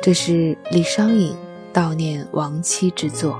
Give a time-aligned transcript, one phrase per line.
[0.00, 1.34] 这是李商隐
[1.74, 3.38] 悼念亡妻之作。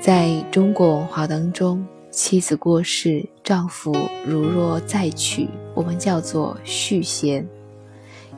[0.00, 3.92] 在中国文化当中，妻子过世，丈夫
[4.24, 7.44] 如若再娶，我们叫做续弦，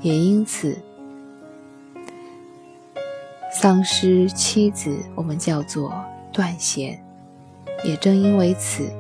[0.01, 0.79] 也因此
[3.53, 5.93] 丧失妻子，我们叫做
[6.33, 6.99] 断弦。
[7.85, 8.85] 也正因为此，《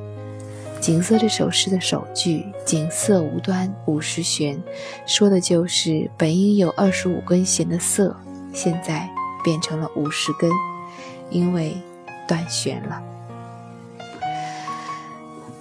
[0.81, 4.61] 锦瑟》这首诗的首句“锦瑟无端五十弦”，
[5.07, 8.17] 说的就是本应有二十五根弦的瑟，
[8.53, 9.09] 现在
[9.45, 10.51] 变成了五十根，
[11.31, 11.77] 因为。
[12.29, 13.03] 断弦了，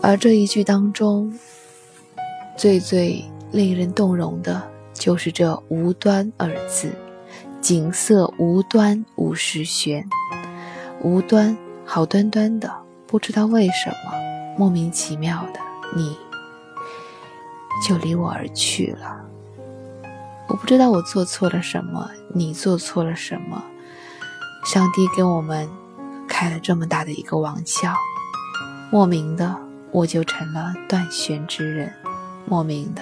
[0.04, 1.34] 而这一句当中，
[2.56, 4.62] 最最令人动容的，
[4.94, 6.94] 就是这“无端”二字。
[7.60, 10.08] 景色无端五十弦，
[11.02, 12.72] 无端，好端端的，
[13.08, 14.14] 不知道为什么，
[14.60, 15.60] 莫名其妙的，
[15.96, 16.18] 你
[17.88, 19.18] 就离我而去了。
[20.50, 23.64] 我不知道我做错了什么，你做错了什么，
[24.66, 25.70] 上帝给我们。
[26.28, 27.94] 开了这么大的一个玩笑，
[28.92, 29.56] 莫名的
[29.92, 31.94] 我就成了断弦之人，
[32.46, 33.02] 莫名的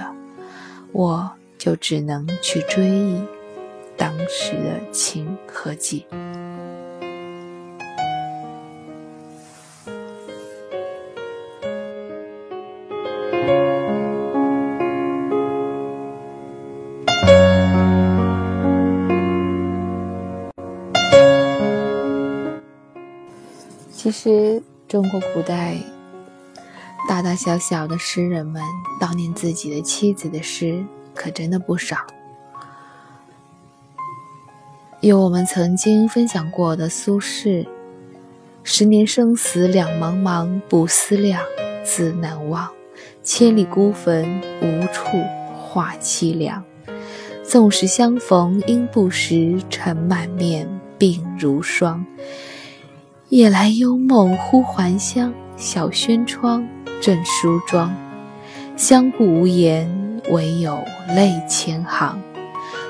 [0.91, 3.21] 我就只能去追忆
[3.97, 6.03] 当时的情和景。
[24.07, 25.75] 其实，中国古代
[27.09, 28.63] 大大小小的诗人们
[29.01, 30.81] 悼念自己的妻子的诗，
[31.13, 31.97] 可真的不少。
[35.01, 37.67] 有我们曾经分享过的苏轼
[38.63, 41.43] ：“十年生死两茫茫，不思量，
[41.83, 42.65] 自难忘。
[43.21, 45.21] 千里孤坟，无处
[45.53, 46.63] 话凄凉。
[47.43, 50.65] 纵使相逢应不识，尘满面，
[50.97, 52.05] 鬓如霜。”
[53.29, 56.65] 夜来幽梦忽还乡，小轩窗，
[57.01, 57.93] 正梳妆。
[58.77, 60.81] 相顾无言，唯有
[61.13, 62.17] 泪千行。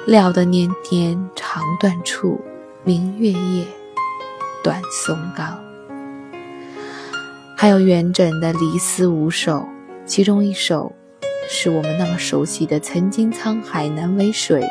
[0.05, 2.39] 料得年年肠断处，
[2.83, 3.65] 明月夜，
[4.63, 5.57] 短松冈。
[7.55, 9.61] 还有元稹的《离思五首》，
[10.05, 10.93] 其中一首
[11.49, 14.63] 是我们那么熟悉的“曾经沧海难为水，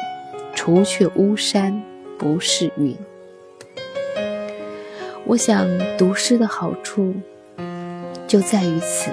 [0.55, 1.83] 除却巫山
[2.17, 2.97] 不是云”。
[5.29, 5.67] 我想
[5.99, 7.13] 读诗的好处
[8.29, 9.11] 就在于此。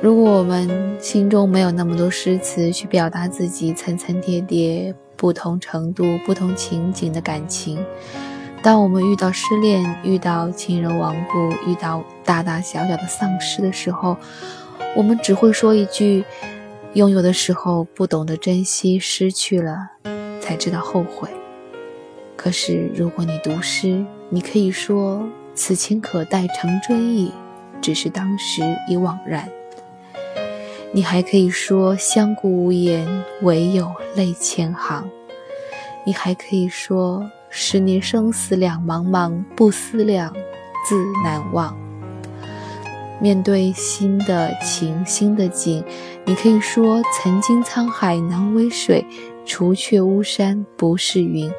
[0.00, 7.84] 如果我们心中没有那么多诗词去表达自己层层叠叠、不同程度、不同情景的感情，
[8.62, 14.16] 当我们遇到失恋、遇到亲人亡故、遇到大大小小的丧失的时候，
[14.96, 16.24] 我们只会说一句
[16.94, 19.90] ：“拥有的时候不懂得珍惜，失去了
[20.40, 21.28] 才知道后悔。”
[22.38, 27.32] 可是，如果你读诗，你可以说“此情可待成追忆，
[27.82, 29.48] 只是当时已惘然。”
[30.94, 35.10] 你还可以说“相顾无言，唯有泪千行。”
[36.06, 40.32] 你还可以说“十年生死两茫茫，不思量，
[40.88, 40.94] 自
[41.24, 41.76] 难忘。”
[43.20, 45.84] 面对新的情、新的景，
[46.24, 49.04] 你可以说“曾经沧海难为水，
[49.44, 51.50] 除却巫山不是云。”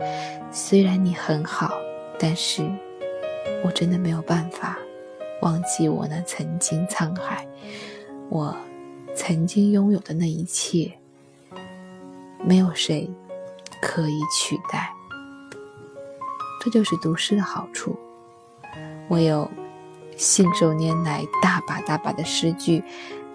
[0.51, 1.71] 虽然你很好，
[2.19, 2.67] 但是
[3.63, 4.77] 我真的没有办法
[5.41, 7.47] 忘记我那曾经沧海，
[8.29, 8.55] 我
[9.15, 10.91] 曾经拥有的那一切，
[12.43, 13.09] 没有谁
[13.81, 14.91] 可以取代。
[16.61, 17.97] 这就是读诗的好处。
[19.07, 19.49] 我有
[20.17, 22.83] 信手拈来大把大把的诗句。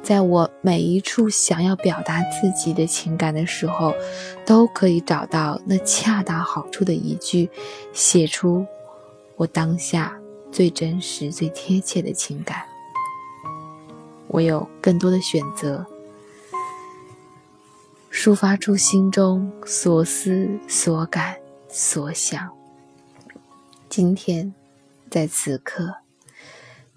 [0.04, 3.94] 在我每一处想要表达自己的情感的时候，
[4.44, 7.48] 都可以找到那恰到好处的一句，
[7.94, 8.66] 写出
[9.36, 10.14] 我当下
[10.52, 12.62] 最真实、最贴切的情感。
[14.28, 15.86] 我有更多的选择，
[18.12, 21.36] 抒发出心中所思所感
[21.68, 22.50] 所想。
[23.88, 24.52] 今天，
[25.08, 26.03] 在此刻。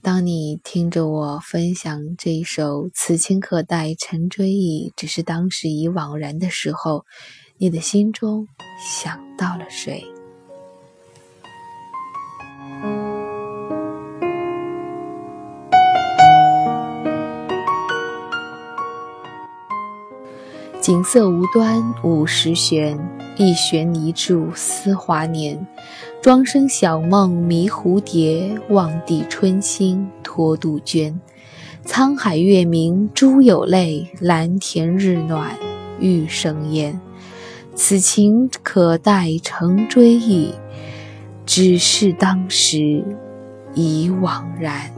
[0.07, 7.05] 当你听着我分享这一首“此情可待成追忆，只是当时已惘然”的时候，
[7.57, 8.47] 你的心中
[8.79, 10.05] 想到了谁？
[20.87, 22.97] 锦瑟无端五十弦，
[23.35, 25.67] 一弦一柱思华年。
[26.21, 31.19] 庄生晓梦迷蝴蝶，望帝春心托杜鹃。
[31.85, 35.57] 沧海月明珠有泪，蓝田日暖
[35.99, 36.97] 玉生烟。
[37.75, 40.53] 此情可待成追忆，
[41.45, 43.03] 只是当时
[43.73, 44.89] 已惘然。